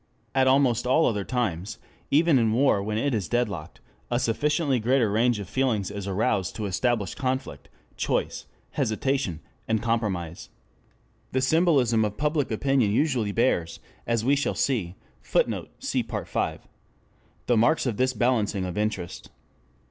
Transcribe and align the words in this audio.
At 0.33 0.47
almost 0.47 0.87
all 0.87 1.05
other 1.05 1.23
times, 1.23 1.75
and 1.75 1.91
even 2.17 2.39
in 2.39 2.51
war 2.53 2.81
when 2.81 2.97
it 2.97 3.13
is 3.13 3.29
deadlocked, 3.29 3.81
a 4.09 4.19
sufficiently 4.19 4.79
greater 4.79 5.11
range 5.11 5.37
of 5.37 5.47
feelings 5.47 5.91
is 5.91 6.07
aroused 6.07 6.55
to 6.55 6.65
establish 6.65 7.13
conflict, 7.13 7.69
choice, 7.97 8.47
hesitation, 8.71 9.41
and 9.67 9.79
compromise. 9.79 10.49
The 11.33 11.41
symbolism 11.41 12.03
of 12.03 12.17
public 12.17 12.49
opinion 12.49 12.91
usually 12.91 13.31
bears, 13.31 13.79
as 14.07 14.25
we 14.25 14.35
shall 14.35 14.55
see, 14.55 14.95
[Footnote: 15.21 15.69
Part 16.07 16.27
V.] 16.27 16.67
the 17.45 17.57
marks 17.57 17.85
of 17.85 17.97
this 17.97 18.13
balancing 18.13 18.65
of 18.65 18.79
interest. 18.79 19.29